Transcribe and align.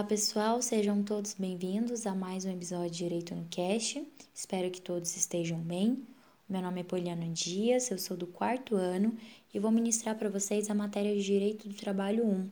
Olá 0.00 0.08
pessoal, 0.08 0.62
sejam 0.62 1.02
todos 1.02 1.34
bem-vindos 1.34 2.06
a 2.06 2.14
mais 2.14 2.46
um 2.46 2.50
episódio 2.50 2.90
de 2.90 2.96
Direito 2.96 3.34
no 3.34 3.44
Cast. 3.50 4.02
Espero 4.34 4.70
que 4.70 4.80
todos 4.80 5.14
estejam 5.14 5.58
bem. 5.58 6.02
Meu 6.48 6.62
nome 6.62 6.80
é 6.80 6.84
Poliana 6.84 7.28
Dias, 7.28 7.90
eu 7.90 7.98
sou 7.98 8.16
do 8.16 8.26
quarto 8.26 8.76
ano 8.76 9.14
e 9.52 9.58
vou 9.58 9.70
ministrar 9.70 10.16
para 10.16 10.30
vocês 10.30 10.70
a 10.70 10.74
matéria 10.74 11.14
de 11.14 11.22
Direito 11.22 11.68
do 11.68 11.74
Trabalho 11.74 12.24
1. 12.26 12.50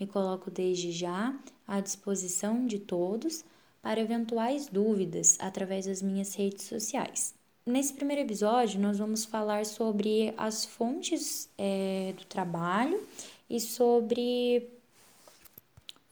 Me 0.00 0.08
coloco 0.08 0.50
desde 0.50 0.90
já 0.90 1.38
à 1.68 1.78
disposição 1.78 2.66
de 2.66 2.80
todos 2.80 3.44
para 3.80 4.00
eventuais 4.00 4.66
dúvidas 4.66 5.38
através 5.38 5.86
das 5.86 6.02
minhas 6.02 6.34
redes 6.34 6.64
sociais. 6.64 7.32
Nesse 7.64 7.94
primeiro 7.94 8.22
episódio, 8.22 8.80
nós 8.80 8.98
vamos 8.98 9.24
falar 9.24 9.64
sobre 9.66 10.34
as 10.36 10.64
fontes 10.64 11.48
é, 11.56 12.12
do 12.18 12.24
trabalho 12.24 13.00
e 13.48 13.60
sobre 13.60 14.77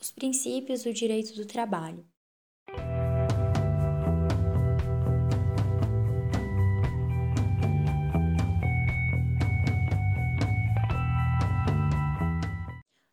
os 0.00 0.10
princípios 0.10 0.82
do 0.84 0.92
direito 0.92 1.34
do 1.34 1.46
trabalho. 1.46 2.05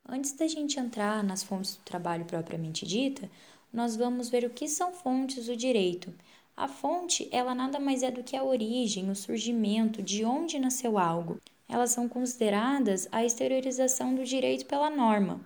Antes 0.08 0.34
da 0.34 0.48
gente 0.48 0.80
entrar 0.80 1.24
nas 1.24 1.44
fontes 1.44 1.76
do 1.76 1.84
trabalho 1.84 2.24
propriamente 2.26 2.86
dita, 2.86 3.30
nós 3.74 3.96
vamos 3.96 4.30
ver 4.30 4.46
o 4.46 4.50
que 4.50 4.68
são 4.68 4.94
fontes 4.94 5.48
do 5.48 5.58
direito. 5.58 6.14
A 6.56 6.68
fonte, 6.68 7.28
ela 7.32 7.56
nada 7.56 7.80
mais 7.80 8.04
é 8.04 8.12
do 8.12 8.24
que 8.24 8.38
a 8.38 8.44
origem, 8.44 9.10
o 9.10 9.16
surgimento, 9.16 10.04
de 10.04 10.24
onde 10.24 10.60
nasceu 10.60 11.00
algo. 11.00 11.42
Elas 11.68 11.90
são 11.90 12.08
consideradas 12.08 13.08
a 13.12 13.26
exteriorização 13.26 14.14
do 14.14 14.24
direito 14.24 14.66
pela 14.68 14.90
norma. 14.90 15.42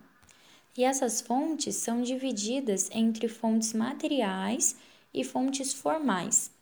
E 0.78 0.84
essas 0.84 1.20
fontes 1.20 1.74
são 1.74 2.02
divididas 2.02 2.88
entre 2.92 3.26
fontes 3.26 3.72
materiais 3.72 4.76
e 5.12 5.24
fontes 5.24 5.72
formais. 5.72 6.52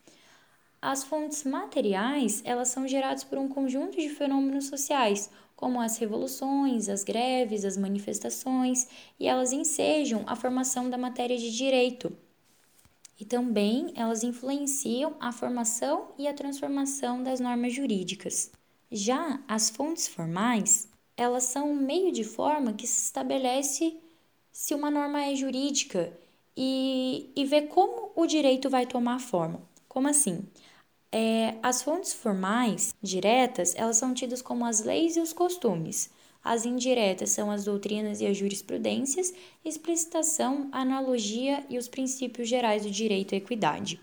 As 0.81 1.03
fontes 1.03 1.43
materiais, 1.43 2.41
elas 2.43 2.69
são 2.69 2.87
geradas 2.87 3.23
por 3.23 3.37
um 3.37 3.47
conjunto 3.47 3.95
de 3.95 4.09
fenômenos 4.09 4.65
sociais, 4.65 5.29
como 5.55 5.79
as 5.79 5.99
revoluções, 5.99 6.89
as 6.89 7.03
greves, 7.03 7.63
as 7.63 7.77
manifestações, 7.77 8.87
e 9.19 9.27
elas 9.27 9.53
ensejam 9.53 10.23
a 10.25 10.35
formação 10.35 10.89
da 10.89 10.97
matéria 10.97 11.37
de 11.37 11.55
direito. 11.55 12.11
E 13.19 13.23
também 13.23 13.93
elas 13.95 14.23
influenciam 14.23 15.15
a 15.19 15.31
formação 15.31 16.07
e 16.17 16.27
a 16.27 16.33
transformação 16.33 17.21
das 17.21 17.39
normas 17.39 17.71
jurídicas. 17.71 18.51
Já 18.91 19.39
as 19.47 19.69
fontes 19.69 20.07
formais, 20.07 20.89
elas 21.15 21.43
são 21.43 21.69
um 21.69 21.75
meio 21.75 22.11
de 22.11 22.23
forma 22.23 22.73
que 22.73 22.87
se 22.87 23.05
estabelece 23.05 23.95
se 24.57 24.73
uma 24.73 24.89
norma 24.89 25.23
é 25.23 25.35
jurídica 25.35 26.11
e, 26.57 27.29
e 27.35 27.45
ver 27.45 27.67
como 27.67 28.11
o 28.15 28.25
direito 28.25 28.71
vai 28.71 28.87
tomar 28.87 29.19
forma. 29.19 29.61
Como 29.87 30.07
assim? 30.07 30.47
É, 31.11 31.53
as 31.61 31.83
fontes 31.83 32.11
formais 32.11 32.95
diretas, 32.99 33.75
elas 33.75 33.97
são 33.97 34.15
tidas 34.15 34.41
como 34.41 34.65
as 34.65 34.83
leis 34.83 35.15
e 35.15 35.19
os 35.19 35.31
costumes. 35.31 36.09
As 36.43 36.65
indiretas 36.65 37.29
são 37.29 37.51
as 37.51 37.65
doutrinas 37.65 38.19
e 38.19 38.25
as 38.25 38.35
jurisprudências, 38.35 39.31
explicitação, 39.63 40.69
analogia 40.71 41.63
e 41.69 41.77
os 41.77 41.87
princípios 41.87 42.49
gerais 42.49 42.81
do 42.81 42.89
direito 42.89 43.35
à 43.35 43.37
equidade. 43.37 44.01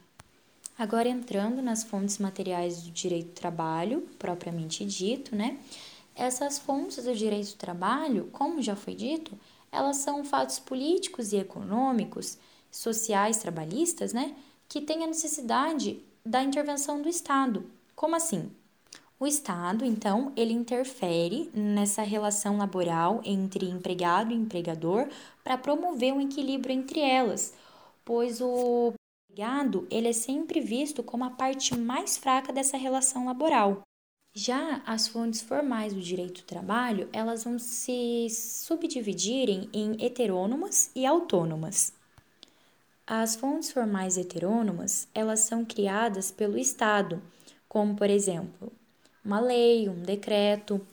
Agora 0.78 1.08
entrando 1.08 1.60
nas 1.62 1.82
fontes 1.82 2.18
materiais 2.18 2.80
do 2.80 2.92
direito 2.92 3.30
do 3.30 3.40
trabalho, 3.40 4.08
propriamente 4.20 4.84
dito, 4.84 5.34
né? 5.34 5.58
Essas 6.14 6.60
fontes 6.60 7.02
do 7.02 7.12
direito 7.12 7.48
do 7.48 7.56
trabalho, 7.56 8.28
como 8.30 8.62
já 8.62 8.76
foi 8.76 8.94
dito, 8.94 9.36
elas 9.74 9.98
são 9.98 10.24
fatos 10.24 10.58
políticos 10.58 11.32
e 11.32 11.36
econômicos, 11.36 12.38
sociais, 12.70 13.38
trabalhistas, 13.38 14.12
né, 14.12 14.34
que 14.68 14.80
têm 14.80 15.04
a 15.04 15.06
necessidade 15.06 16.02
da 16.24 16.42
intervenção 16.42 17.02
do 17.02 17.08
Estado. 17.08 17.70
Como 17.94 18.16
assim? 18.16 18.50
O 19.18 19.26
Estado, 19.26 19.84
então, 19.84 20.32
ele 20.36 20.52
interfere 20.52 21.50
nessa 21.54 22.02
relação 22.02 22.58
laboral 22.58 23.20
entre 23.24 23.68
empregado 23.68 24.32
e 24.32 24.36
empregador 24.36 25.08
para 25.42 25.56
promover 25.56 26.12
um 26.12 26.20
equilíbrio 26.20 26.74
entre 26.74 27.00
elas, 27.00 27.54
pois 28.04 28.40
o 28.40 28.92
empregado 29.30 29.86
ele 29.90 30.08
é 30.08 30.12
sempre 30.12 30.60
visto 30.60 31.02
como 31.02 31.24
a 31.24 31.30
parte 31.30 31.76
mais 31.76 32.16
fraca 32.16 32.52
dessa 32.52 32.76
relação 32.76 33.26
laboral. 33.26 33.82
Já 34.36 34.82
as 34.84 35.06
fontes 35.06 35.42
formais 35.42 35.94
do 35.94 36.00
direito 36.00 36.40
do 36.40 36.46
trabalho, 36.46 37.08
elas 37.12 37.44
vão 37.44 37.56
se 37.56 38.26
subdividirem 38.30 39.70
em 39.72 40.04
heterônomas 40.04 40.90
e 40.92 41.06
autônomas. 41.06 41.92
As 43.06 43.36
fontes 43.36 43.70
formais 43.70 44.18
heterônomas, 44.18 45.06
elas 45.14 45.38
são 45.38 45.64
criadas 45.64 46.32
pelo 46.32 46.58
Estado, 46.58 47.22
como 47.68 47.94
por 47.94 48.10
exemplo, 48.10 48.72
uma 49.24 49.38
lei, 49.38 49.88
um 49.88 50.02
decreto. 50.02 50.84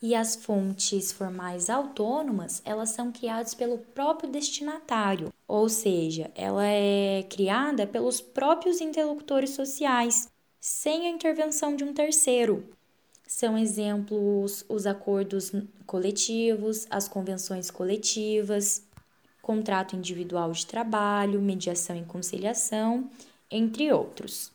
E 0.00 0.14
as 0.14 0.34
fontes 0.34 1.12
formais 1.12 1.68
autônomas, 1.68 2.62
elas 2.64 2.88
são 2.88 3.12
criadas 3.12 3.54
pelo 3.54 3.76
próprio 3.76 4.30
destinatário, 4.30 5.30
ou 5.46 5.68
seja, 5.68 6.30
ela 6.34 6.64
é 6.64 7.22
criada 7.28 7.86
pelos 7.86 8.18
próprios 8.18 8.80
interlocutores 8.80 9.50
sociais, 9.50 10.30
sem 10.68 11.06
a 11.06 11.10
intervenção 11.10 11.76
de 11.76 11.84
um 11.84 11.94
terceiro. 11.94 12.68
São 13.24 13.56
exemplos 13.56 14.64
os 14.68 14.84
acordos 14.84 15.52
coletivos, 15.86 16.88
as 16.90 17.06
convenções 17.06 17.70
coletivas, 17.70 18.84
contrato 19.40 19.94
individual 19.94 20.50
de 20.50 20.66
trabalho, 20.66 21.40
mediação 21.40 21.96
e 21.96 22.04
conciliação, 22.04 23.08
entre 23.48 23.92
outros. 23.92 24.50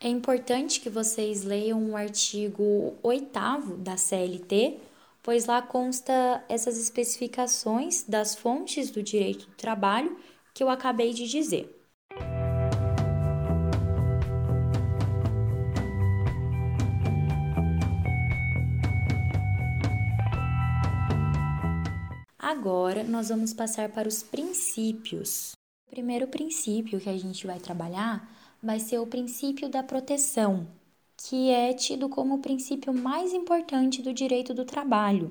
É 0.00 0.08
importante 0.08 0.80
que 0.80 0.90
vocês 0.90 1.44
leiam 1.44 1.92
o 1.92 1.96
artigo 1.96 2.96
8 3.00 3.76
da 3.78 3.96
CLT, 3.96 4.80
pois 5.22 5.46
lá 5.46 5.62
consta 5.62 6.44
essas 6.48 6.76
especificações 6.76 8.02
das 8.02 8.34
fontes 8.34 8.90
do 8.90 9.04
direito 9.04 9.46
do 9.46 9.54
trabalho 9.54 10.18
que 10.52 10.64
eu 10.64 10.68
acabei 10.68 11.14
de 11.14 11.28
dizer. 11.28 11.77
Agora 22.48 23.04
nós 23.04 23.28
vamos 23.28 23.52
passar 23.52 23.90
para 23.90 24.08
os 24.08 24.22
princípios. 24.22 25.52
O 25.86 25.90
primeiro 25.90 26.26
princípio 26.26 26.98
que 26.98 27.10
a 27.10 27.18
gente 27.18 27.46
vai 27.46 27.58
trabalhar 27.58 28.26
vai 28.62 28.80
ser 28.80 28.98
o 28.98 29.06
princípio 29.06 29.68
da 29.68 29.82
proteção, 29.82 30.66
que 31.14 31.50
é 31.50 31.74
tido 31.74 32.08
como 32.08 32.36
o 32.36 32.40
princípio 32.40 32.94
mais 32.94 33.34
importante 33.34 34.00
do 34.00 34.14
direito 34.14 34.54
do 34.54 34.64
trabalho. 34.64 35.30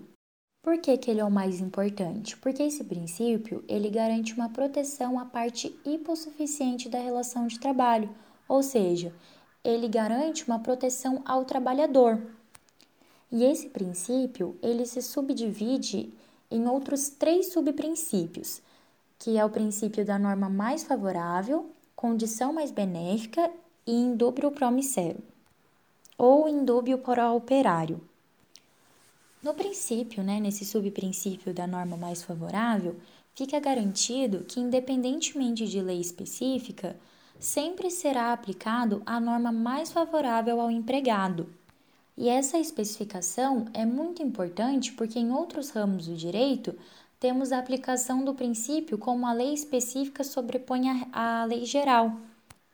Por 0.61 0.79
que, 0.79 0.95
que 0.95 1.09
ele 1.09 1.19
é 1.19 1.25
o 1.25 1.31
mais 1.31 1.59
importante? 1.59 2.37
Porque 2.37 2.61
esse 2.61 2.83
princípio 2.83 3.65
ele 3.67 3.89
garante 3.89 4.35
uma 4.35 4.49
proteção 4.49 5.19
à 5.19 5.25
parte 5.25 5.75
hipossuficiente 5.83 6.87
da 6.87 6.99
relação 6.99 7.47
de 7.47 7.59
trabalho, 7.59 8.11
ou 8.47 8.61
seja, 8.61 9.11
ele 9.63 9.87
garante 9.87 10.45
uma 10.45 10.59
proteção 10.59 11.23
ao 11.25 11.45
trabalhador. 11.45 12.21
E 13.31 13.43
esse 13.43 13.69
princípio 13.69 14.55
ele 14.61 14.85
se 14.85 15.01
subdivide 15.01 16.13
em 16.49 16.67
outros 16.67 17.09
três 17.09 17.51
subprincípios, 17.51 18.61
que 19.19 19.37
é 19.37 19.43
o 19.43 19.49
princípio 19.49 20.05
da 20.05 20.17
norma 20.17 20.49
mais 20.49 20.83
favorável, 20.83 21.71
condição 21.95 22.53
mais 22.53 22.71
benéfica 22.71 23.51
e 23.85 23.91
indúbio 23.91 24.51
pro 24.51 24.71
misero, 24.71 25.19
ou 26.17 26.47
indúbio 26.47 26.97
para 26.99 27.31
operário. 27.31 28.01
No 29.41 29.53
princípio, 29.53 30.23
né, 30.23 30.39
nesse 30.39 30.65
subprincípio 30.65 31.53
da 31.53 31.67
norma 31.67 31.95
mais 31.95 32.23
favorável, 32.23 32.95
fica 33.33 33.59
garantido 33.59 34.43
que, 34.45 34.59
independentemente 34.59 35.67
de 35.67 35.81
lei 35.81 35.99
específica, 35.99 36.97
sempre 37.39 37.91
será 37.91 38.33
aplicado 38.33 39.01
a 39.05 39.19
norma 39.19 39.51
mais 39.51 39.91
favorável 39.91 40.59
ao 40.59 40.71
empregado, 40.71 41.47
e 42.17 42.29
essa 42.29 42.57
especificação 42.57 43.67
é 43.73 43.85
muito 43.85 44.23
importante 44.23 44.91
porque 44.93 45.19
em 45.19 45.31
outros 45.31 45.69
ramos 45.69 46.07
do 46.07 46.15
direito 46.15 46.75
temos 47.19 47.51
a 47.51 47.59
aplicação 47.59 48.25
do 48.25 48.33
princípio 48.33 48.97
como 48.97 49.27
a 49.27 49.33
lei 49.33 49.53
específica 49.53 50.23
sobrepõe 50.23 51.09
a, 51.13 51.45
lei 51.45 51.63
geral. 51.65 52.17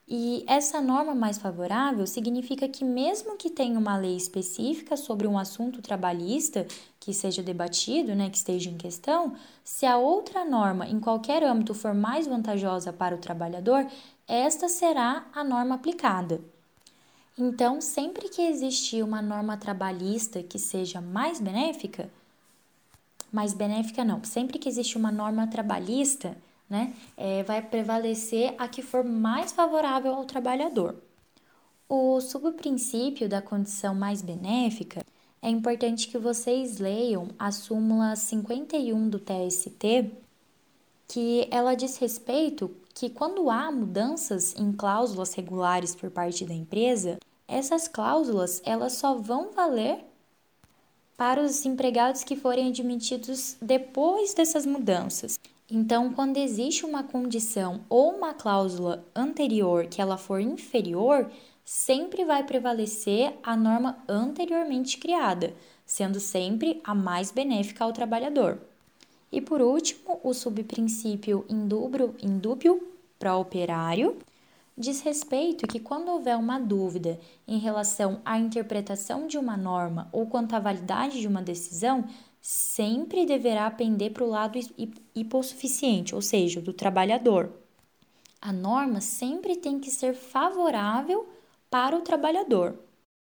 E 0.07 0.45
essa 0.47 0.81
norma 0.81 1.15
mais 1.15 1.37
favorável 1.37 2.05
significa 2.05 2.67
que, 2.67 2.83
mesmo 2.85 3.37
que 3.37 3.49
tenha 3.49 3.79
uma 3.79 3.97
lei 3.97 4.15
específica 4.15 4.95
sobre 4.97 5.27
um 5.27 5.37
assunto 5.37 5.81
trabalhista 5.81 6.65
que 6.99 7.13
seja 7.13 7.41
debatido, 7.41 8.13
né, 8.15 8.29
que 8.29 8.37
esteja 8.37 8.69
em 8.69 8.77
questão, 8.77 9.33
se 9.63 9.85
a 9.85 9.97
outra 9.97 10.45
norma 10.45 10.87
em 10.87 10.99
qualquer 10.99 11.43
âmbito 11.43 11.73
for 11.73 11.93
mais 11.93 12.27
vantajosa 12.27 12.93
para 12.93 13.15
o 13.15 13.19
trabalhador, 13.19 13.87
esta 14.27 14.67
será 14.69 15.25
a 15.33 15.43
norma 15.43 15.75
aplicada. 15.75 16.41
Então, 17.37 17.81
sempre 17.81 18.29
que 18.29 18.41
existir 18.41 19.03
uma 19.03 19.21
norma 19.21 19.57
trabalhista 19.57 20.43
que 20.43 20.59
seja 20.59 21.01
mais 21.01 21.39
benéfica, 21.39 22.09
mais 23.31 23.53
benéfica, 23.53 24.03
não. 24.05 24.23
Sempre 24.23 24.59
que 24.59 24.69
existe 24.69 24.97
uma 24.97 25.11
norma 25.11 25.47
trabalhista, 25.47 26.37
né, 26.69 26.93
é, 27.17 27.41
vai 27.43 27.61
prevalecer 27.61 28.53
a 28.57 28.67
que 28.67 28.83
for 28.83 29.03
mais 29.03 29.51
favorável 29.51 30.13
ao 30.13 30.25
trabalhador. 30.25 30.95
O 31.89 32.21
subprincípio 32.21 33.27
da 33.27 33.41
condição 33.41 33.95
mais 33.95 34.21
benéfica 34.21 35.03
é 35.41 35.49
importante 35.49 36.07
que 36.07 36.17
vocês 36.17 36.77
leiam 36.77 37.29
a 37.37 37.51
súmula 37.51 38.15
51 38.15 39.09
do 39.09 39.19
TST, 39.19 40.11
que 41.07 41.47
ela 41.51 41.75
diz 41.75 41.97
respeito 41.97 42.71
que 42.93 43.09
quando 43.09 43.49
há 43.49 43.71
mudanças 43.71 44.55
em 44.57 44.71
cláusulas 44.71 45.33
regulares 45.33 45.95
por 45.95 46.09
parte 46.11 46.45
da 46.45 46.53
empresa, 46.53 47.17
essas 47.47 47.87
cláusulas 47.87 48.61
elas 48.65 48.93
só 48.93 49.15
vão 49.15 49.51
valer 49.51 50.03
para 51.17 51.41
os 51.41 51.65
empregados 51.65 52.23
que 52.23 52.35
forem 52.35 52.69
admitidos 52.69 53.55
depois 53.61 54.33
dessas 54.33 54.65
mudanças. 54.65 55.39
Então, 55.69 56.13
quando 56.13 56.37
existe 56.37 56.85
uma 56.85 57.03
condição 57.03 57.81
ou 57.89 58.15
uma 58.15 58.33
cláusula 58.33 59.03
anterior 59.15 59.87
que 59.87 60.01
ela 60.01 60.17
for 60.17 60.39
inferior, 60.39 61.31
sempre 61.63 62.25
vai 62.25 62.43
prevalecer 62.43 63.33
a 63.41 63.55
norma 63.55 63.97
anteriormente 64.07 64.97
criada, 64.97 65.53
sendo 65.85 66.19
sempre 66.19 66.81
a 66.83 66.93
mais 66.93 67.31
benéfica 67.31 67.83
ao 67.83 67.93
trabalhador. 67.93 68.59
E 69.33 69.41
por 69.41 69.63
último, 69.63 70.19
o 70.23 70.31
subprincípio 70.31 71.43
indúbio, 71.49 72.15
indúbio 72.21 72.87
para 73.17 73.35
operário 73.35 74.19
diz 74.77 75.01
respeito 75.01 75.65
que 75.67 75.79
quando 75.79 76.09
houver 76.09 76.37
uma 76.37 76.59
dúvida 76.59 77.19
em 77.47 77.57
relação 77.57 78.21
à 78.23 78.37
interpretação 78.37 79.25
de 79.25 79.39
uma 79.39 79.57
norma 79.57 80.07
ou 80.11 80.27
quanto 80.27 80.55
à 80.55 80.59
validade 80.59 81.19
de 81.19 81.27
uma 81.27 81.41
decisão, 81.41 82.05
sempre 82.39 83.25
deverá 83.25 83.71
pender 83.71 84.13
para 84.13 84.23
o 84.23 84.29
lado 84.29 84.59
hipossuficiente, 85.15 86.13
ou 86.13 86.21
seja, 86.21 86.61
do 86.61 86.71
trabalhador. 86.71 87.49
A 88.39 88.53
norma 88.53 89.01
sempre 89.01 89.55
tem 89.55 89.79
que 89.79 89.89
ser 89.89 90.13
favorável 90.13 91.27
para 91.71 91.97
o 91.97 92.01
trabalhador. 92.01 92.77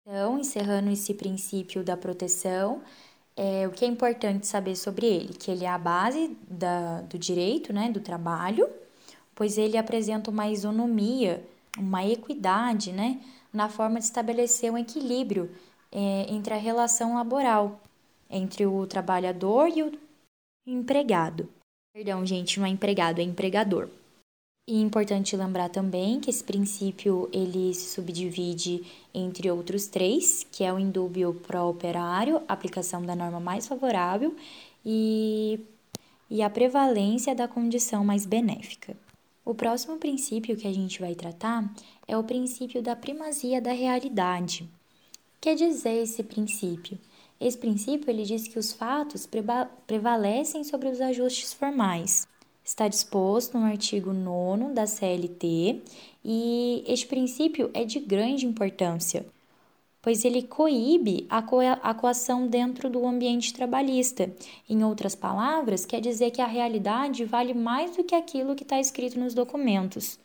Então, 0.02 0.40
encerrando 0.40 0.90
esse 0.90 1.14
princípio 1.14 1.84
da 1.84 1.96
proteção, 1.96 2.82
é, 3.36 3.68
o 3.68 3.72
que 3.72 3.86
é 3.86 3.88
importante 3.88 4.48
saber 4.48 4.76
sobre 4.76 5.06
ele? 5.06 5.34
Que 5.34 5.52
ele 5.52 5.66
é 5.66 5.70
a 5.70 5.78
base 5.78 6.38
da, 6.48 7.02
do 7.02 7.18
direito 7.18 7.74
né, 7.74 7.90
do 7.90 8.00
trabalho, 8.00 8.70
pois 9.34 9.58
ele 9.58 9.78
apresenta 9.78 10.30
uma 10.30 10.48
isonomia, 10.50 11.44
uma 11.78 12.06
equidade 12.06 12.92
né, 12.92 13.20
na 13.52 13.70
forma 13.70 14.00
de 14.00 14.06
estabelecer 14.06 14.72
um 14.72 14.78
equilíbrio 14.78 15.50
é, 15.92 16.26
entre 16.30 16.54
a 16.54 16.58
relação 16.58 17.16
laboral, 17.16 17.80
entre 18.30 18.66
o 18.66 18.86
trabalhador 18.86 19.68
e 19.68 19.84
o 19.84 19.92
empregado. 20.66 21.50
Perdão, 21.94 22.26
gente, 22.26 22.60
não 22.60 22.66
é 22.66 22.70
empregado, 22.70 23.20
é 23.20 23.24
empregador. 23.24 23.90
E 24.68 24.80
importante 24.80 25.36
lembrar 25.36 25.70
também 25.70 26.20
que 26.20 26.30
esse 26.30 26.44
princípio 26.44 27.28
ele 27.34 27.74
se 27.74 27.90
subdivide 27.96 28.84
entre 29.12 29.50
outros 29.50 29.88
três, 29.88 30.46
que 30.52 30.64
é 30.64 30.72
o 30.72 30.78
indúbio 30.78 31.34
pró-operário, 31.34 32.42
aplicação 32.48 33.04
da 33.04 33.16
norma 33.16 33.40
mais 33.40 33.68
favorável 33.68 34.36
e, 34.86 35.60
e 36.30 36.44
a 36.44 36.50
prevalência 36.50 37.34
da 37.34 37.48
condição 37.48 38.06
mais 38.06 38.24
benéfica. 38.26 38.96
O 39.44 39.56
próximo 39.56 39.98
princípio 39.98 40.56
que 40.56 40.68
a 40.68 40.74
gente 40.74 41.00
vai 41.00 41.16
tratar 41.16 41.74
é 42.08 42.16
o 42.16 42.24
princípio 42.24 42.84
da 42.84 42.96
primazia 42.96 43.60
da 43.60 43.72
realidade. 43.72 44.70
Quer 45.42 45.56
dizer 45.56 46.04
esse 46.04 46.22
princípio? 46.22 47.00
Esse 47.40 47.58
princípio 47.58 48.08
ele 48.12 48.24
diz 48.24 48.48
que 48.48 48.60
os 48.60 48.72
fatos 48.72 49.28
prevalecem 49.88 50.64
sobre 50.64 50.90
os 50.90 51.02
ajustes 51.02 51.52
formais 51.52 52.30
está 52.64 52.88
disposto 52.88 53.58
no 53.58 53.66
artigo 53.66 54.14
9 54.14 54.74
da 54.74 54.86
CLT 54.86 55.82
e 56.24 56.84
este 56.88 57.08
princípio 57.08 57.70
é 57.74 57.84
de 57.84 58.00
grande 58.00 58.46
importância, 58.46 59.26
pois 60.02 60.24
ele 60.24 60.44
coíbe 60.44 61.26
a, 61.30 61.42
co 61.42 61.60
a 61.60 61.94
coação 61.94 62.48
dentro 62.48 62.90
do 62.90 63.06
ambiente 63.06 63.54
trabalhista. 63.54 64.32
Em 64.70 64.84
outras 64.84 65.16
palavras, 65.16 65.86
quer 65.86 66.00
dizer 66.00 66.32
que 66.32 66.42
a 66.42 66.48
realidade 66.48 67.26
vale 67.26 67.54
mais 67.54 67.96
do 67.96 68.04
que 68.04 68.16
aquilo 68.16 68.56
que 68.56 68.64
está 68.64 68.80
escrito 68.80 69.20
nos 69.20 69.34
documentos. 69.34 70.20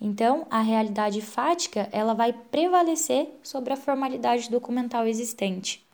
Então, 0.00 0.46
a 0.50 0.60
realidade 0.60 1.20
fática 1.20 1.88
ela 1.92 2.12
vai 2.12 2.32
prevalecer 2.32 3.28
sobre 3.42 3.72
a 3.72 3.76
formalidade 3.76 4.50
documental 4.50 5.06
existente. 5.06 5.86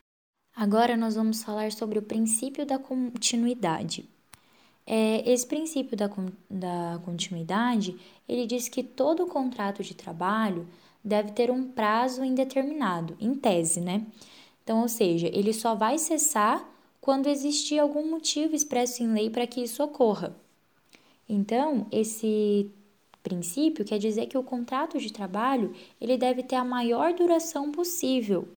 Agora 0.57 0.97
nós 0.97 1.15
vamos 1.15 1.43
falar 1.43 1.71
sobre 1.71 1.99
o 1.99 2.03
princípio 2.03 2.67
da 2.67 2.79
continuidade. 2.79 4.09
É, 4.91 5.31
esse 5.31 5.47
princípio 5.47 5.95
da, 5.95 6.11
da 6.49 6.99
continuidade, 7.05 7.95
ele 8.27 8.47
diz 8.47 8.71
que 8.71 8.83
todo 8.83 9.27
contrato 9.27 9.83
de 9.83 9.95
trabalho 9.95 10.67
deve 11.05 11.33
ter 11.33 11.51
um 11.51 11.71
prazo 11.71 12.25
indeterminado, 12.25 13.15
em 13.21 13.35
tese, 13.35 13.83
né? 13.83 14.07
Então, 14.65 14.81
ou 14.81 14.89
seja, 14.89 15.29
ele 15.29 15.53
só 15.53 15.75
vai 15.75 15.99
cessar 15.99 16.67
quando 17.03 17.27
existir 17.27 17.79
algum 17.79 18.09
motivo 18.09 18.57
expresso 18.57 19.03
em 19.03 19.13
lei 19.13 19.29
para 19.29 19.47
que 19.47 19.61
isso 19.61 19.83
ocorra. 19.83 20.35
Então, 21.29 21.87
esse 21.93 22.71
princípio 23.23 23.85
quer 23.85 23.99
dizer 23.99 24.27
que 24.27 24.39
o 24.39 24.43
contrato 24.43 24.99
de 24.99 25.13
trabalho 25.13 25.75
ele 26.01 26.17
deve 26.17 26.43
ter 26.43 26.57
a 26.57 26.65
maior 26.65 27.13
duração 27.13 27.71
possível. 27.71 28.49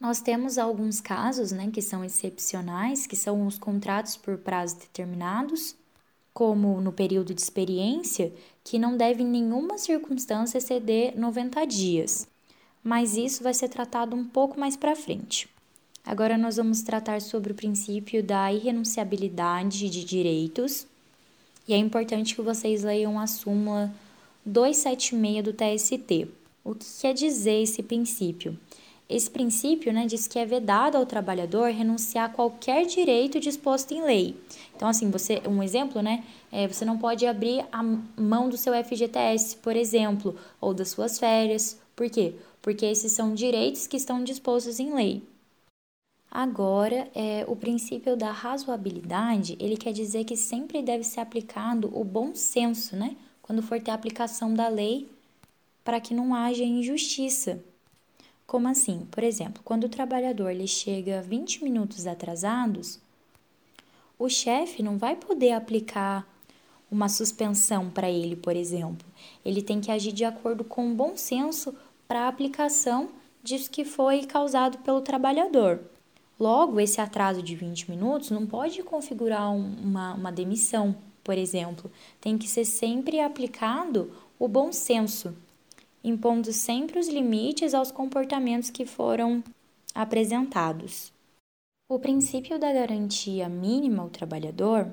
Nós 0.00 0.22
temos 0.22 0.56
alguns 0.56 0.98
casos, 0.98 1.52
né, 1.52 1.70
que 1.70 1.82
são 1.82 2.02
excepcionais, 2.02 3.06
que 3.06 3.14
são 3.14 3.46
os 3.46 3.58
contratos 3.58 4.16
por 4.16 4.38
prazos 4.38 4.78
determinados, 4.78 5.76
como 6.32 6.80
no 6.80 6.90
período 6.90 7.34
de 7.34 7.42
experiência, 7.42 8.32
que 8.64 8.78
não 8.78 8.96
deve 8.96 9.22
em 9.22 9.26
nenhuma 9.26 9.76
circunstância 9.76 10.56
exceder 10.56 11.18
90 11.18 11.66
dias. 11.66 12.26
Mas 12.82 13.14
isso 13.14 13.42
vai 13.42 13.52
ser 13.52 13.68
tratado 13.68 14.16
um 14.16 14.24
pouco 14.24 14.58
mais 14.58 14.74
para 14.74 14.96
frente. 14.96 15.46
Agora 16.02 16.38
nós 16.38 16.56
vamos 16.56 16.80
tratar 16.80 17.20
sobre 17.20 17.52
o 17.52 17.54
princípio 17.54 18.22
da 18.22 18.50
irrenunciabilidade 18.50 19.90
de 19.90 20.02
direitos. 20.02 20.86
E 21.68 21.74
é 21.74 21.76
importante 21.76 22.34
que 22.34 22.40
vocês 22.40 22.82
leiam 22.82 23.20
a 23.20 23.26
súmula 23.26 23.92
276 24.46 25.44
do 25.44 25.52
TST. 25.52 26.28
O 26.64 26.74
que 26.74 26.86
quer 27.02 27.12
dizer 27.12 27.62
esse 27.62 27.82
princípio? 27.82 28.58
Esse 29.10 29.28
princípio 29.28 29.92
né, 29.92 30.06
diz 30.06 30.28
que 30.28 30.38
é 30.38 30.46
vedado 30.46 30.96
ao 30.96 31.04
trabalhador 31.04 31.72
renunciar 31.72 32.26
a 32.30 32.32
qualquer 32.32 32.86
direito 32.86 33.40
disposto 33.40 33.92
em 33.92 34.04
lei. 34.04 34.36
Então, 34.76 34.88
assim, 34.88 35.10
você, 35.10 35.42
um 35.48 35.60
exemplo, 35.60 36.00
né? 36.00 36.22
É, 36.52 36.68
você 36.68 36.84
não 36.84 36.96
pode 36.96 37.26
abrir 37.26 37.66
a 37.72 37.82
mão 37.82 38.48
do 38.48 38.56
seu 38.56 38.72
FGTS, 38.72 39.56
por 39.56 39.74
exemplo, 39.74 40.36
ou 40.60 40.72
das 40.72 40.90
suas 40.90 41.18
férias. 41.18 41.76
Por 41.96 42.08
quê? 42.08 42.34
Porque 42.62 42.86
esses 42.86 43.10
são 43.10 43.34
direitos 43.34 43.88
que 43.88 43.96
estão 43.96 44.22
dispostos 44.22 44.78
em 44.78 44.94
lei. 44.94 45.24
Agora, 46.30 47.10
é, 47.12 47.44
o 47.48 47.56
princípio 47.56 48.16
da 48.16 48.30
razoabilidade, 48.30 49.56
ele 49.58 49.76
quer 49.76 49.92
dizer 49.92 50.22
que 50.22 50.36
sempre 50.36 50.80
deve 50.82 51.02
ser 51.02 51.18
aplicado 51.18 51.90
o 51.92 52.04
bom 52.04 52.32
senso, 52.36 52.94
né? 52.94 53.16
Quando 53.42 53.60
for 53.60 53.80
ter 53.80 53.90
aplicação 53.90 54.54
da 54.54 54.68
lei, 54.68 55.08
para 55.82 56.00
que 56.00 56.14
não 56.14 56.32
haja 56.32 56.62
injustiça. 56.62 57.60
Como 58.50 58.66
assim? 58.66 59.06
Por 59.12 59.22
exemplo, 59.22 59.62
quando 59.64 59.84
o 59.84 59.88
trabalhador 59.88 60.50
ele 60.50 60.66
chega 60.66 61.22
20 61.22 61.62
minutos 61.62 62.04
atrasados, 62.04 62.98
o 64.18 64.28
chefe 64.28 64.82
não 64.82 64.98
vai 64.98 65.14
poder 65.14 65.52
aplicar 65.52 66.26
uma 66.90 67.08
suspensão 67.08 67.88
para 67.88 68.10
ele, 68.10 68.34
por 68.34 68.56
exemplo. 68.56 69.06
Ele 69.44 69.62
tem 69.62 69.80
que 69.80 69.92
agir 69.92 70.10
de 70.10 70.24
acordo 70.24 70.64
com 70.64 70.90
o 70.90 70.94
bom 70.96 71.16
senso 71.16 71.72
para 72.08 72.22
a 72.22 72.28
aplicação 72.28 73.10
disso 73.40 73.70
que 73.70 73.84
foi 73.84 74.24
causado 74.24 74.78
pelo 74.78 75.00
trabalhador. 75.00 75.78
Logo, 76.36 76.80
esse 76.80 77.00
atraso 77.00 77.44
de 77.44 77.54
20 77.54 77.88
minutos 77.88 78.32
não 78.32 78.46
pode 78.46 78.82
configurar 78.82 79.54
uma, 79.54 80.14
uma 80.14 80.32
demissão, 80.32 80.96
por 81.22 81.38
exemplo. 81.38 81.88
Tem 82.20 82.36
que 82.36 82.48
ser 82.48 82.64
sempre 82.64 83.20
aplicado 83.20 84.10
o 84.40 84.48
bom 84.48 84.72
senso 84.72 85.36
impondo 86.02 86.52
sempre 86.52 86.98
os 86.98 87.08
limites 87.08 87.74
aos 87.74 87.90
comportamentos 87.90 88.70
que 88.70 88.86
foram 88.86 89.42
apresentados. 89.94 91.12
O 91.88 91.98
princípio 91.98 92.58
da 92.58 92.72
garantia 92.72 93.48
mínima 93.48 94.02
ao 94.02 94.08
trabalhador, 94.08 94.88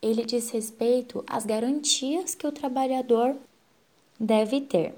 ele 0.00 0.24
diz 0.24 0.50
respeito 0.50 1.24
às 1.26 1.46
garantias 1.46 2.34
que 2.34 2.46
o 2.46 2.52
trabalhador 2.52 3.34
deve 4.20 4.60
ter. 4.60 4.94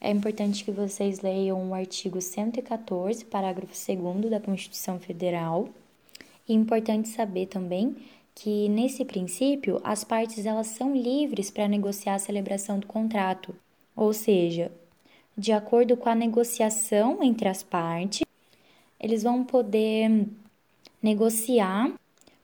É 0.00 0.10
importante 0.10 0.64
que 0.64 0.70
vocês 0.70 1.20
leiam 1.20 1.68
o 1.68 1.74
artigo 1.74 2.20
114, 2.22 3.26
parágrafo 3.26 3.74
2 3.74 4.30
da 4.30 4.40
Constituição 4.40 4.98
Federal. 4.98 5.68
E 6.48 6.54
é 6.54 6.56
importante 6.56 7.08
saber 7.10 7.46
também 7.46 7.94
que 8.34 8.68
nesse 8.70 9.04
princípio 9.04 9.78
as 9.84 10.02
partes 10.02 10.46
elas 10.46 10.68
são 10.68 10.96
livres 10.96 11.50
para 11.50 11.68
negociar 11.68 12.14
a 12.14 12.18
celebração 12.18 12.78
do 12.78 12.86
contrato, 12.86 13.54
ou 14.00 14.14
seja, 14.14 14.72
de 15.36 15.52
acordo 15.52 15.94
com 15.94 16.08
a 16.08 16.14
negociação 16.14 17.22
entre 17.22 17.46
as 17.46 17.62
partes, 17.62 18.22
eles 18.98 19.22
vão 19.22 19.44
poder 19.44 20.26
negociar 21.02 21.92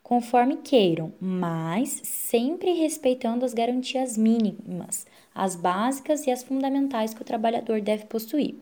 conforme 0.03 0.59
queiram, 0.59 1.15
mas 1.19 2.03
sempre 2.05 2.73
respeitando 2.73 3.43
as 3.43 3.55
garantias 3.55 4.19
mínimas, 4.19 5.07
as 5.35 5.57
básicas 5.57 6.27
e 6.27 6.31
as 6.31 6.43
fundamentais 6.43 7.15
que 7.15 7.23
o 7.23 7.25
trabalhador 7.25 7.81
deve 7.81 8.05
possuir. 8.05 8.55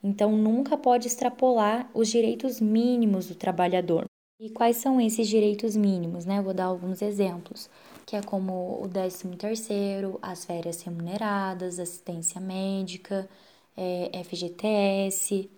Então, 0.00 0.36
nunca 0.36 0.76
pode 0.76 1.08
extrapolar 1.08 1.90
os 1.92 2.08
direitos 2.08 2.60
mínimos 2.60 3.26
do 3.26 3.34
trabalhador. 3.34 4.04
E 4.40 4.48
quais 4.48 4.76
são 4.76 5.00
esses 5.00 5.26
direitos 5.26 5.74
mínimos, 5.74 6.24
né? 6.24 6.40
vou 6.40 6.54
dar 6.54 6.66
alguns 6.66 7.02
exemplos, 7.02 7.68
que 8.12 8.16
é 8.16 8.20
como 8.20 8.78
o 8.84 8.86
13 8.86 9.26
terceiro, 9.38 10.18
as 10.20 10.44
férias 10.44 10.82
remuneradas, 10.82 11.78
assistência 11.78 12.38
médica, 12.38 13.26
é, 13.74 14.22
FGTS, 14.22 15.48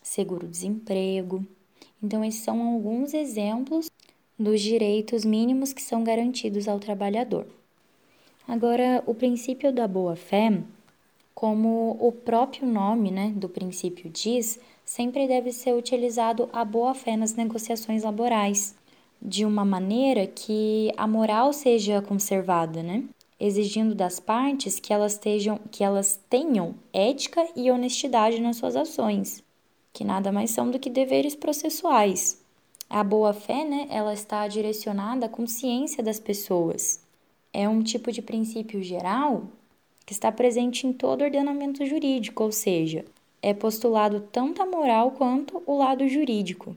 seguro-desemprego. 0.00 1.44
Então, 2.00 2.24
esses 2.24 2.44
são 2.44 2.62
alguns 2.62 3.12
exemplos 3.12 3.90
dos 4.38 4.60
direitos 4.60 5.24
mínimos 5.24 5.72
que 5.72 5.82
são 5.82 6.04
garantidos 6.04 6.68
ao 6.68 6.78
trabalhador. 6.78 7.44
Agora, 8.46 9.02
o 9.04 9.12
princípio 9.12 9.72
da 9.72 9.88
boa-fé, 9.88 10.62
como 11.34 11.96
o 11.98 12.12
próprio 12.12 12.68
nome 12.68 13.10
né, 13.10 13.32
do 13.34 13.48
princípio 13.48 14.08
diz, 14.08 14.60
sempre 14.84 15.26
deve 15.26 15.50
ser 15.50 15.74
utilizado 15.74 16.48
a 16.52 16.64
boa-fé 16.64 17.16
nas 17.16 17.34
negociações 17.34 18.04
laborais, 18.04 18.76
de 19.20 19.44
uma 19.44 19.64
maneira 19.64 20.26
que 20.26 20.92
a 20.96 21.06
moral 21.06 21.52
seja 21.52 22.02
conservada, 22.02 22.82
né? 22.82 23.04
exigindo 23.38 23.94
das 23.94 24.18
partes 24.18 24.80
que 24.80 24.92
elas, 24.92 25.12
estejam, 25.12 25.60
que 25.70 25.84
elas 25.84 26.18
tenham 26.28 26.74
ética 26.92 27.46
e 27.54 27.70
honestidade 27.70 28.40
nas 28.40 28.56
suas 28.56 28.76
ações, 28.76 29.42
que 29.92 30.04
nada 30.04 30.32
mais 30.32 30.50
são 30.50 30.70
do 30.70 30.78
que 30.78 30.88
deveres 30.88 31.34
processuais. 31.34 32.42
A 32.88 33.02
boa-fé, 33.02 33.64
né, 33.64 33.86
ela 33.90 34.14
está 34.14 34.46
direcionada 34.48 35.26
à 35.26 35.28
consciência 35.28 36.02
das 36.02 36.20
pessoas. 36.20 37.00
É 37.52 37.68
um 37.68 37.82
tipo 37.82 38.12
de 38.12 38.22
princípio 38.22 38.82
geral 38.82 39.44
que 40.04 40.12
está 40.12 40.30
presente 40.30 40.86
em 40.86 40.92
todo 40.92 41.24
ordenamento 41.24 41.84
jurídico, 41.84 42.44
ou 42.44 42.52
seja, 42.52 43.04
é 43.42 43.52
postulado 43.52 44.20
tanto 44.32 44.62
a 44.62 44.66
moral 44.66 45.10
quanto 45.10 45.62
o 45.66 45.76
lado 45.76 46.08
jurídico. 46.08 46.76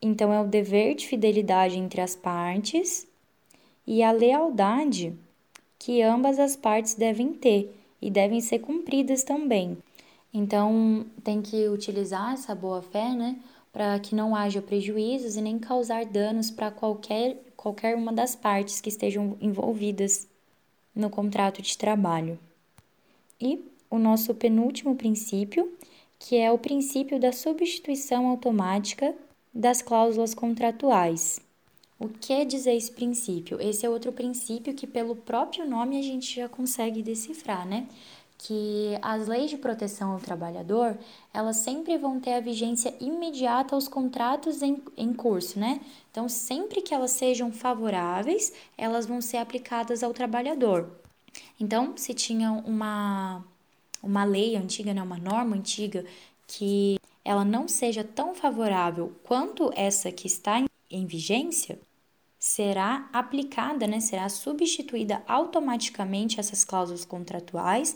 Então, 0.00 0.32
é 0.32 0.40
o 0.40 0.46
dever 0.46 0.94
de 0.94 1.06
fidelidade 1.06 1.78
entre 1.78 2.00
as 2.00 2.14
partes 2.14 3.06
e 3.86 4.02
a 4.02 4.12
lealdade 4.12 5.14
que 5.78 6.02
ambas 6.02 6.38
as 6.38 6.56
partes 6.56 6.94
devem 6.94 7.32
ter 7.32 7.74
e 8.00 8.10
devem 8.10 8.40
ser 8.40 8.58
cumpridas 8.60 9.22
também. 9.22 9.78
Então, 10.32 11.06
tem 11.24 11.40
que 11.40 11.68
utilizar 11.68 12.34
essa 12.34 12.54
boa-fé, 12.54 13.10
né, 13.14 13.38
para 13.72 13.98
que 13.98 14.14
não 14.14 14.34
haja 14.34 14.60
prejuízos 14.60 15.36
e 15.36 15.40
nem 15.40 15.58
causar 15.58 16.04
danos 16.04 16.50
para 16.50 16.70
qualquer, 16.70 17.36
qualquer 17.56 17.96
uma 17.96 18.12
das 18.12 18.34
partes 18.34 18.80
que 18.80 18.88
estejam 18.88 19.36
envolvidas 19.40 20.28
no 20.94 21.08
contrato 21.08 21.62
de 21.62 21.76
trabalho. 21.76 22.38
E 23.40 23.64
o 23.90 23.98
nosso 23.98 24.34
penúltimo 24.34 24.96
princípio, 24.96 25.72
que 26.18 26.36
é 26.36 26.50
o 26.50 26.58
princípio 26.58 27.18
da 27.18 27.32
substituição 27.32 28.28
automática 28.28 29.14
das 29.58 29.82
cláusulas 29.82 30.34
contratuais. 30.34 31.40
O 31.98 32.08
que 32.08 32.44
dizer 32.44 32.76
esse 32.76 32.92
princípio? 32.92 33.60
Esse 33.60 33.84
é 33.84 33.90
outro 33.90 34.12
princípio 34.12 34.72
que, 34.72 34.86
pelo 34.86 35.16
próprio 35.16 35.68
nome, 35.68 35.98
a 35.98 36.02
gente 36.02 36.36
já 36.36 36.48
consegue 36.48 37.02
decifrar, 37.02 37.66
né? 37.66 37.88
Que 38.38 38.96
as 39.02 39.26
leis 39.26 39.50
de 39.50 39.56
proteção 39.56 40.12
ao 40.12 40.20
trabalhador, 40.20 40.96
elas 41.34 41.56
sempre 41.56 41.98
vão 41.98 42.20
ter 42.20 42.34
a 42.34 42.40
vigência 42.40 42.94
imediata 43.00 43.74
aos 43.74 43.88
contratos 43.88 44.62
em, 44.62 44.80
em 44.96 45.12
curso, 45.12 45.58
né? 45.58 45.80
Então, 46.12 46.28
sempre 46.28 46.80
que 46.80 46.94
elas 46.94 47.10
sejam 47.10 47.50
favoráveis, 47.50 48.52
elas 48.76 49.06
vão 49.06 49.20
ser 49.20 49.38
aplicadas 49.38 50.04
ao 50.04 50.14
trabalhador. 50.14 50.88
Então, 51.58 51.96
se 51.96 52.14
tinha 52.14 52.52
uma, 52.52 53.44
uma 54.00 54.22
lei 54.22 54.54
antiga, 54.54 54.94
né, 54.94 55.02
uma 55.02 55.18
norma 55.18 55.56
antiga, 55.56 56.04
que 56.46 56.96
ela 57.28 57.44
não 57.44 57.68
seja 57.68 58.02
tão 58.02 58.34
favorável 58.34 59.14
quanto 59.22 59.70
essa 59.76 60.10
que 60.10 60.26
está 60.26 60.64
em, 60.90 61.04
vigência, 61.04 61.78
será 62.38 63.06
aplicada, 63.12 63.86
né, 63.86 64.00
será 64.00 64.30
substituída 64.30 65.22
automaticamente 65.28 66.40
essas 66.40 66.64
cláusulas 66.64 67.04
contratuais 67.04 67.94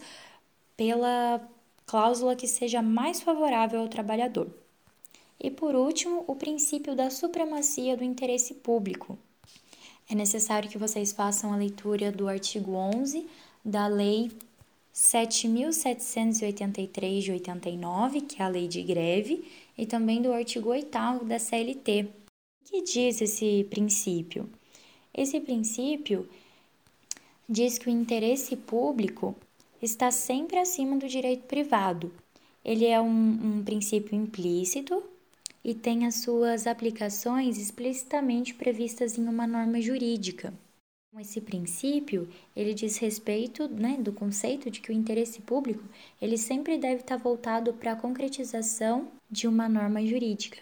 pela 0.77 1.41
cláusula 1.87 2.37
que 2.37 2.47
seja 2.47 2.83
mais 2.83 3.23
favorável 3.23 3.81
ao 3.81 3.89
trabalhador. 3.89 4.53
E 5.41 5.51
por 5.51 5.75
último, 5.75 6.25
o 6.27 6.37
princípio 6.37 6.95
da 6.95 7.09
supremacia 7.09 7.97
do 7.97 8.05
interesse 8.05 8.53
público. 8.57 9.19
É 10.11 10.15
necessário 10.15 10.69
que 10.69 10.77
vocês 10.77 11.11
façam 11.11 11.55
a 11.55 11.57
leitura 11.57 12.13
do 12.13 12.29
artigo 12.29 12.73
11 12.73 13.27
da 13.65 13.87
Lei 13.87 14.31
7.783 14.95 17.21
de 17.21 17.33
89, 17.33 18.21
que 18.23 18.43
é 18.43 18.45
a 18.45 18.49
lei 18.49 18.69
de 18.69 18.83
greve, 18.83 19.45
e 19.77 19.87
também 19.87 20.21
do 20.21 20.33
artigo 20.33 20.69
8 20.69 21.25
da 21.25 21.39
CLT, 21.39 22.09
que 22.65 22.83
diz 22.83 23.21
esse 23.21 23.65
princípio? 23.71 24.49
Esse 25.15 25.41
princípio 25.41 26.29
diz 27.49 27.79
que 27.79 27.89
o 27.89 27.91
interesse 27.91 28.57
público 28.57 29.35
está 29.81 30.11
sempre 30.11 30.59
acima 30.59 30.97
do 30.97 31.09
direito 31.09 31.45
privado. 31.45 32.13
Ele 32.65 32.87
é 32.87 33.01
um, 33.01 33.59
um 33.59 33.65
princípio 33.65 34.15
implícito 34.15 35.03
e 35.65 35.75
tem 35.75 36.07
as 36.07 36.17
suas 36.17 36.67
aplicações 36.67 37.59
explicitamente 37.59 38.55
previstas 38.55 39.19
em 39.19 39.29
uma 39.29 39.47
norma 39.47 39.81
jurídica. 39.81 40.53
Esse 41.21 41.43
princípio, 41.43 42.27
ele 42.57 42.73
diz 42.73 42.97
respeito 42.97 43.69
né, 43.69 43.99
do 43.99 44.15
conceito 44.15 44.71
de 44.71 44.81
que 44.81 44.91
o 44.91 44.95
interesse 44.95 45.43
público 45.43 45.85
ele 46.21 46.39
sempre 46.39 46.79
deve 46.79 47.03
estar 47.03 47.19
voltado 47.19 47.75
para 47.75 47.93
a 47.93 47.97
concretização 47.97 49.09
de 49.31 49.47
uma 49.47 49.69
norma 49.69 50.05
jurídica. 50.07 50.59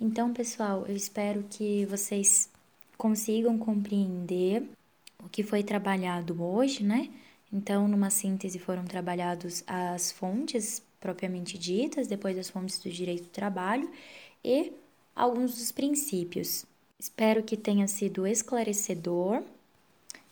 Então, 0.00 0.32
pessoal, 0.34 0.84
eu 0.88 0.96
espero 0.96 1.44
que 1.48 1.86
vocês 1.86 2.50
consigam 2.98 3.56
compreender 3.56 4.68
o 5.24 5.28
que 5.28 5.44
foi 5.44 5.62
trabalhado 5.62 6.42
hoje, 6.42 6.82
né? 6.82 7.10
Então, 7.54 7.86
numa 7.86 8.10
síntese, 8.10 8.58
foram 8.58 8.84
trabalhados 8.84 9.62
as 9.64 10.10
fontes 10.10 10.82
propriamente 10.98 11.56
ditas, 11.56 12.08
depois 12.08 12.36
as 12.36 12.50
fontes 12.50 12.80
do 12.80 12.90
direito 12.90 13.24
do 13.24 13.28
trabalho 13.28 13.88
e 14.44 14.72
alguns 15.14 15.54
dos 15.54 15.70
princípios. 15.70 16.66
Espero 16.98 17.44
que 17.44 17.56
tenha 17.56 17.86
sido 17.86 18.26
esclarecedor. 18.26 19.44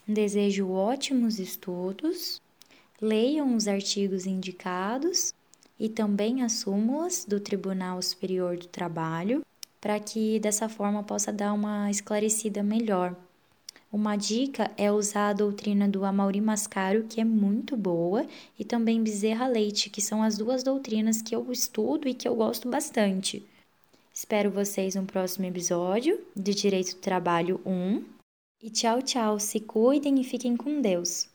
Desejo 0.04 0.72
ótimos 0.72 1.38
estudos. 1.38 2.42
Leiam 3.00 3.54
os 3.54 3.68
artigos 3.68 4.26
indicados 4.26 5.32
e 5.78 5.88
também 5.88 6.42
as 6.42 6.54
súmulas 6.54 7.24
do 7.24 7.38
Tribunal 7.38 8.02
Superior 8.02 8.56
do 8.56 8.66
Trabalho 8.66 9.44
para 9.80 9.98
que 10.00 10.40
dessa 10.40 10.68
forma 10.68 11.04
possa 11.04 11.32
dar 11.32 11.52
uma 11.52 11.88
esclarecida 11.88 12.62
melhor. 12.62 13.16
Uma 13.92 14.16
dica 14.16 14.70
é 14.78 14.90
usar 14.90 15.28
a 15.28 15.32
doutrina 15.34 15.86
do 15.86 16.02
Amauri 16.02 16.40
Mascaro, 16.40 17.04
que 17.04 17.20
é 17.20 17.24
muito 17.24 17.76
boa, 17.76 18.26
e 18.58 18.64
também 18.64 19.02
Bezerra 19.02 19.46
Leite, 19.46 19.90
que 19.90 20.00
são 20.00 20.22
as 20.22 20.38
duas 20.38 20.62
doutrinas 20.62 21.20
que 21.20 21.36
eu 21.36 21.52
estudo 21.52 22.08
e 22.08 22.14
que 22.14 22.26
eu 22.26 22.34
gosto 22.34 22.70
bastante. 22.70 23.44
Espero 24.14 24.50
vocês 24.50 24.94
no 24.94 25.04
próximo 25.04 25.44
episódio 25.44 26.18
de 26.34 26.54
Direito 26.54 26.94
do 26.94 27.00
Trabalho 27.00 27.60
1. 27.66 28.02
E 28.62 28.70
tchau, 28.70 29.02
tchau. 29.02 29.38
Se 29.38 29.60
cuidem 29.60 30.18
e 30.18 30.24
fiquem 30.24 30.56
com 30.56 30.80
Deus. 30.80 31.31